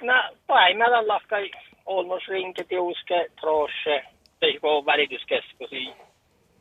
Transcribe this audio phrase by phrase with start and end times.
[0.00, 0.14] No,
[0.46, 1.50] päimällä lahkai
[1.86, 4.02] olmos rinke tiuske trosse,
[4.40, 5.88] teikö välityskeskusi,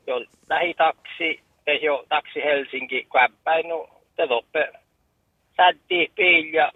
[0.08, 1.40] jo lähitaksi,
[1.82, 4.72] jo taksi Helsinki, käppäin, no te toppe
[5.58, 6.72] sätti piilja,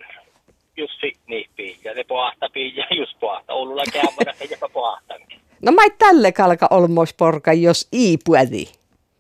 [0.78, 5.40] just niin piilja, ne pohta piilja, just pohta, Oululla käymällä, se jopa pohtankin.
[5.62, 8.66] No mä tälle kalka olmos porka, jos iipuedi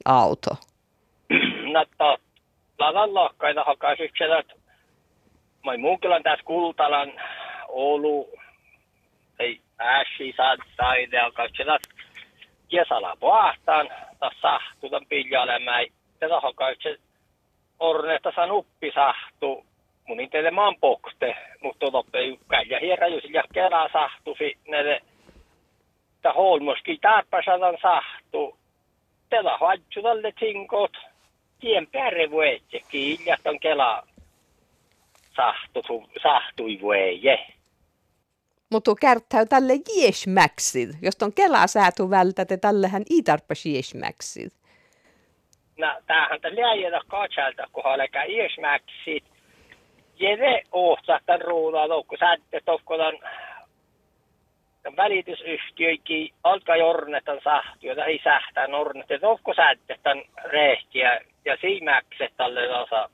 [0.06, 0.50] auto.
[1.74, 1.86] no
[2.80, 4.54] ladan lohkaita hakaisyksi, että
[5.66, 7.12] mä muukilan tässä Kultalan
[7.76, 8.30] Oulu,
[9.40, 11.64] ei äsi saattaa idea, kaikki
[12.70, 15.86] kesällä pohtaan, taas sahtu tämän piljalemään,
[16.20, 17.02] tätä hakaisyksi
[17.80, 19.66] ornetta san uppi sahtu,
[20.08, 22.20] mun ei teille maan pokte, mutta toppe
[22.50, 25.02] käydä hierä, jos ja kerran sahtusi, näille
[26.26, 28.58] että holmoski tarpasadan sahtu,
[29.60, 30.92] haitsu tälle tinkot,
[31.60, 34.08] tien pääre vuetje, kiiljat on kela
[35.36, 37.48] sahtu, sahtui vueje.
[38.74, 44.52] Mutta kärttäy tälle jiesmäksid, jos on kela säätu vältä, te tällähän ei tarpas jiesmäksid.
[45.78, 49.24] No, tämähän tällä jäljellä katsalta, kun halka jiesmäksid.
[50.20, 53.20] Jede ohtsaatan ruudaa, kun säätte tokkolan
[54.98, 63.10] välitysyhtiöikin alkaa jornetan sahtuja tai sähtää nornet, että onko sättetän rehtiä ja siimäkset tälle osa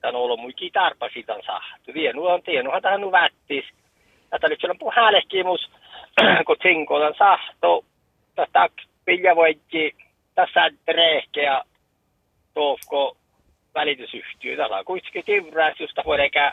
[0.00, 1.94] tämän ollut muikin tarpasitan sahtu.
[1.94, 3.64] Vienu on tienuhan tähän vättis.
[4.30, 5.70] Tätä nyt on puhälehkimus,
[6.46, 7.84] kun tinkolan sahto,
[8.34, 8.68] tästä
[9.04, 9.96] piljavoikki,
[10.34, 11.62] tässä rehkeä
[12.54, 13.16] tuofko
[13.74, 14.56] välitysyhtiö.
[14.56, 16.52] Täällä on kuitenkin tivräs, josta voi eikä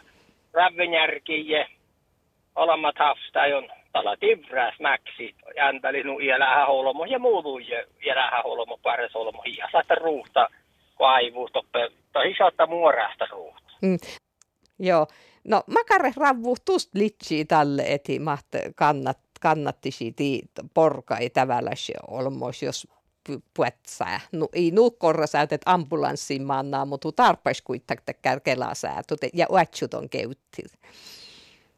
[0.53, 1.67] rävvenjärkiä,
[2.55, 7.59] olemmat hafstajon tala tivräs mäksi, jänteli nu iälähä holomo ja muutu
[8.05, 10.49] iälähä holomo pares holomo ja saattaa ruuhta
[10.97, 13.71] kaivu toppe, tai saattaa muorasta ruuhta.
[13.81, 13.97] Mm.
[14.79, 15.07] Joo,
[15.45, 20.41] no makare ravvu tust litsi tälle, eti maht kannat, kannattisi ti
[20.73, 22.87] porka ei tavallaan olmos, jos
[23.57, 24.19] puetsää.
[24.31, 30.79] No, ei nuukkorra säytet ambulanssiin maannaa, mutta tarpeeksi kuitenkin kärkelää säätöt ja uatsut on käyttit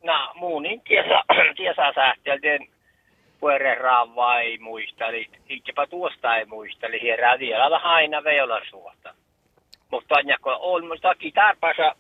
[0.08, 1.24] na muunin tiesa,
[1.58, 2.68] tiesa sähtelten
[3.40, 9.14] puereraan vai muisteli, itsepa tuosta ei muisteli, hierää vielä aina veolla suota.
[9.92, 11.96] Mutta kun on musta kitarpasa,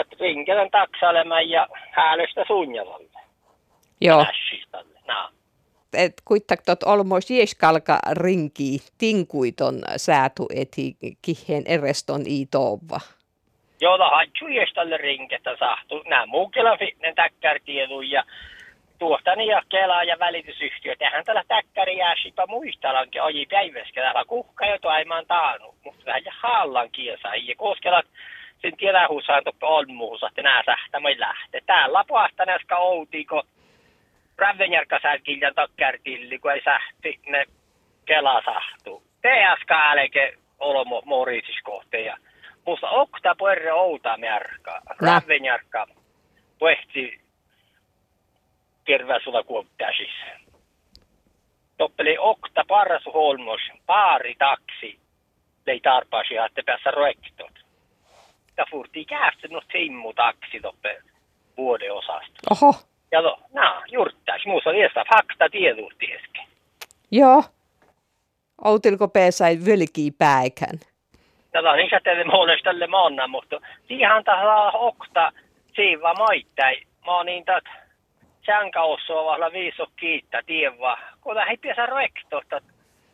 [0.00, 3.20] että rinkelän taksalemään ja häälystä suunnjavalle.
[4.00, 4.26] Joo.
[5.08, 5.30] No.
[5.92, 13.00] Et kuittak tot olmos jieskalka rinki tinkuiton säätu eti kihen ereston iitova
[13.80, 16.02] jolla hajjuiestalle rinketä sahtu.
[16.06, 18.24] Nämä muukilla fitnen täkkärtiedu ja
[18.98, 20.96] tuohtani ja kelaa ja välitysyhtiö.
[20.96, 25.74] Tähän tällä täkkäri jääsipa muistalankin oji päiväskä täällä kuhka jo aimaan taannut.
[25.84, 27.28] Mutta vähän ja haallan kiesa.
[27.28, 28.06] Ja koskelat
[29.44, 31.60] toppa on muusa, että nää sähtämöi lähtee.
[31.66, 33.42] Täällä puhasta näska outiko
[34.38, 37.44] Rävenjärkä sälkiljan takkärtilli, kun ei sähti ne
[38.04, 39.02] kela sahtuu.
[39.22, 42.16] TSK älke olomo morisiskohteja
[42.66, 45.86] musta okta puerre outa märka, ravvenjarka,
[46.58, 47.20] puhti
[48.86, 50.14] terveysula kuoptasis.
[51.76, 54.98] Toppeli okta parsu holmos, paari taksi,
[55.66, 57.45] lei tarpasi, että päässä roektot.
[58.56, 61.02] Ja furti käästä no timmu taksi toppe
[61.56, 62.40] vuoden osasta.
[62.50, 62.74] Oho.
[63.12, 66.46] Ja no, no, juurtais, muussa liesta fakta tieduutti äsken.
[67.10, 67.42] Joo.
[68.64, 70.78] Outilko peesai völkii päikän?
[71.56, 75.32] tällä niin tälle monestalle maana, mutta siihen tällä okta
[75.76, 76.76] siiva maittai.
[77.06, 77.64] Mä oon niin tat
[78.46, 80.96] sänkä osoo vahla viiso kiittää tievä.
[81.20, 82.60] Kun ei piesä roektosta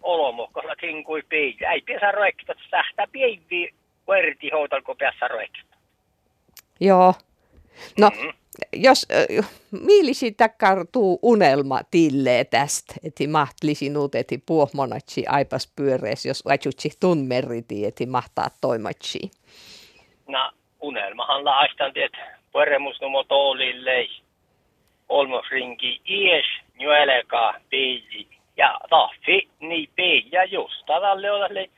[0.03, 1.71] olomokolla tinkui piitä.
[1.73, 3.75] Ei piesä roektosta sähtää piivi
[4.09, 5.77] verti houtalko piesä roektosta.
[6.81, 7.15] Joo.
[7.99, 8.43] No, mm-hmm
[8.73, 16.45] jos äh, miilisi takkartuu unelma tillee tästä, että mahtlisi nuut, että puohmonatsi aipas pyörees, jos
[16.47, 19.31] ajutsi tunmeriti, että mahtaa toimatsi.
[20.29, 22.19] No, unelmahan laastan, että
[22.53, 24.07] pueremus numo toolille,
[25.09, 26.47] olmosrinki ies,
[26.79, 31.71] nyeleka, piili, ja tahfi, niin piiä just tälle ole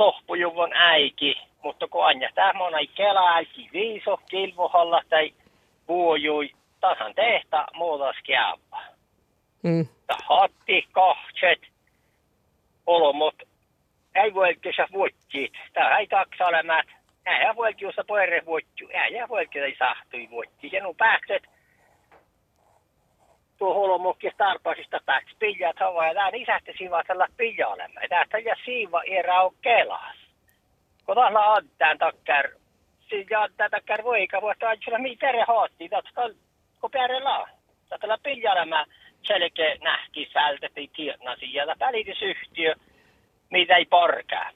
[0.00, 5.32] tohpujuvon äiki, mutta kun anja tämä on kela äiki viiso, kilvohalla tai
[5.86, 6.50] puojui
[6.80, 8.82] tasan tehta muutas kiävä.
[9.62, 9.86] Mm.
[10.28, 11.60] Hatti, kahtset,
[12.86, 13.34] olomot,
[14.14, 15.52] ei voi kesä vuottiit.
[15.72, 16.86] Tää ei taksa olemat.
[17.26, 18.84] Ei voi kiusa poire vuottu.
[18.90, 20.68] Ei voi ei sahtui vuotti.
[20.72, 21.42] Ja nu pääkset
[23.60, 28.00] tuo holomokki tarpaisista pääksi piljat hava ja tää isähti siiva tällä pilja olemme.
[28.08, 30.16] Tästä ja siiva erä on kelas.
[31.06, 32.48] Kun tahla antaan takkar
[33.30, 36.34] ja tätä kärvoika vuotta ajalla mitä re haatti, että
[36.78, 37.48] koperella.
[38.00, 38.84] Tällä piljalla mä
[39.22, 42.74] selkeä nähki sältettiin tiednasi ja välitysyhtiö,
[43.50, 44.50] mitä ei porkaa.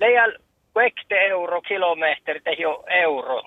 [0.00, 0.32] Leijal
[0.74, 3.42] vekte euro kilometri tehi euro.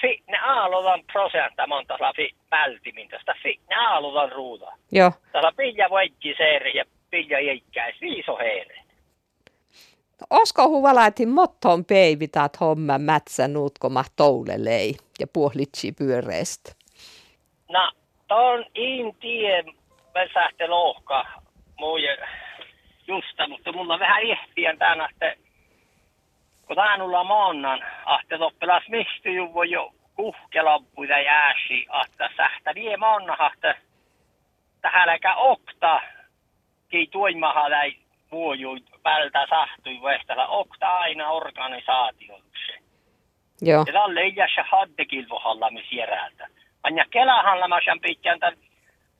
[0.00, 4.72] Fi ne aalodan prosenta monta fi vältimin tästä fi ne aalodan ruuda.
[4.92, 5.12] Joo.
[5.32, 8.82] Tällä pilla voikki seeri ja pilla jäikkäis viiso heere.
[10.30, 16.72] Osko huvala, että motton peivitaat homma mätsä nuutkoma toulelei ja puolitsi pyöreästä?
[17.68, 17.90] No,
[18.28, 19.64] ton in tie
[20.14, 21.24] väsähte lohka
[21.78, 22.16] muuje
[23.06, 25.47] justa, mutta mulla on vähän ehtiän tänä, että
[26.68, 27.84] kun täänulla maannan,
[28.20, 33.74] että toppelas mistä ju voi jo kuhkelappu ja jääsi, että sähtä vie maanna, että
[34.80, 36.00] tähälläkä okta,
[36.88, 37.96] kei tuimaha läi
[38.32, 42.72] vuoju pältä sahtui vehtälä, okta aina organisaatioksi.
[43.60, 43.84] Joo.
[43.86, 46.48] Ja tälle ei jää se haddekilvohalla, missä järältä.
[46.82, 48.58] Anja Kelahalla mä sen pitkän tämän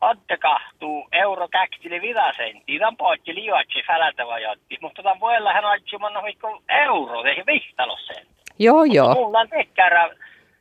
[0.00, 0.36] Adde
[0.78, 2.78] kahtuu euro käktili vidasentti.
[2.78, 4.78] Tämän poikki liuatsi fälältä jatti.
[4.80, 8.26] Mutta tämän voi olla hän aitsi manna mikko euro, ei vihtalosen.
[8.58, 9.14] Joo, joo.
[9.14, 10.10] Mulla on tekkärä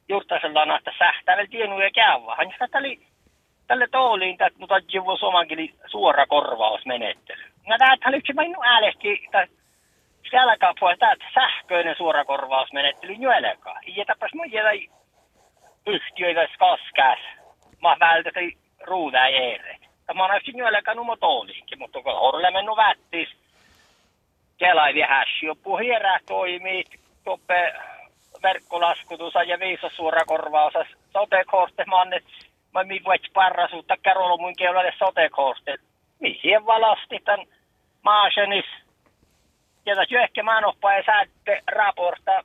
[0.09, 2.35] juurtasella että sähtävällä tienu ja käyvä.
[2.35, 2.97] Hän tälle,
[3.67, 7.43] tälle tooliin, että mutta jivu somankin suora korvausmenettely.
[7.67, 9.47] Mä täältä yksi minun äälehti, että
[10.29, 13.13] siellä kapua, että sähköinen suora korvausmenettely.
[13.95, 14.71] Ja tapas mun jätä
[15.87, 17.19] yhtiöitä kaskäs.
[17.81, 18.51] Mä vältetään
[18.87, 19.86] ruuda ere.
[20.07, 23.29] Tämä on yksi nyöläkä numo tooliinkin, mutta kun horle mennyt vättis,
[24.57, 26.83] kelai hässi, jopu hierää toimii,
[27.23, 27.73] toppe
[28.43, 30.73] verkkolaskutus ja viisa suora korvaus,
[31.85, 32.23] mannet,
[32.73, 35.77] mä mi voit parrasuutta kärolo mun keulalle sotekorte.
[36.19, 37.47] Mi siihen valasti tämän
[38.03, 38.65] maasenis,
[39.85, 40.61] ja tässä ehkä mä
[40.97, 42.43] ja säätte raporta,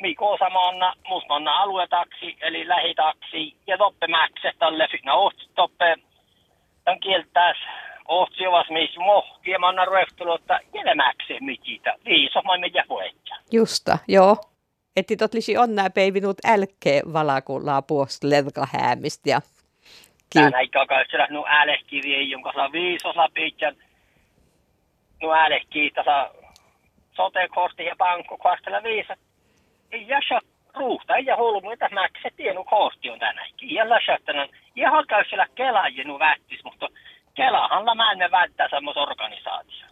[0.00, 5.96] Mikko Osamanna, Musmanna aluetaksi, eli lähitaksi, ja toppe mäkse tälle fina oht toppe,
[6.84, 7.56] tämän kieltäis
[8.08, 13.36] ohtsi ovas mis mohki, ja manna ruehtulutta, jäle mäkse mititä, viiso mä mitä voitja.
[13.52, 14.36] Justa, joo.
[14.96, 19.40] Että tot lisi onnää peivinut älkee valakullaa puosta ledkahäämistä ja
[20.34, 23.76] Tän aikaa kaitsella nu älehkivi, jonka saa viisosa pitän,
[25.22, 26.30] nu älehkii tasa
[27.12, 29.18] sote-kortti ja pankko kastella viisat
[29.92, 30.40] ei jäsä
[30.74, 31.88] ruuhta, ei holmu, että
[32.22, 33.74] se tienu koosti on tänäkin.
[33.74, 34.48] Ja läsättänän,
[34.80, 36.88] ja halkaa siellä Kela jenu vättis, mutta
[37.34, 39.89] Kelahan mä en välttää semmos organisaatio.